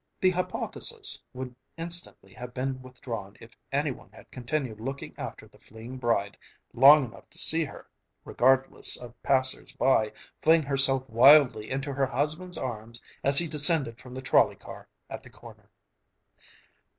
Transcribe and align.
The 0.19 0.31
hypothesis 0.31 1.23
would 1.31 1.55
instantly 1.77 2.33
have 2.33 2.55
been 2.55 2.81
withdrawn 2.81 3.37
if 3.39 3.55
any 3.71 3.91
one 3.91 4.09
had 4.11 4.31
continued 4.31 4.79
looking 4.79 5.13
after 5.15 5.47
the 5.47 5.59
fleeing 5.59 5.99
bride 5.99 6.37
long 6.73 7.03
enough 7.05 7.29
to 7.29 7.37
see 7.37 7.65
her, 7.65 7.87
regardless 8.25 8.99
of 8.99 9.13
passers 9.21 9.73
by, 9.73 10.11
fling 10.41 10.63
herself 10.63 11.07
wildly 11.07 11.69
into 11.69 11.93
her 11.93 12.07
husband's 12.07 12.57
arms 12.57 13.03
as 13.23 13.37
he 13.37 13.47
descended 13.47 13.99
from 14.01 14.15
the 14.15 14.23
trolley 14.23 14.55
car 14.55 14.87
at 15.07 15.21
the 15.21 15.29
corner. 15.29 15.69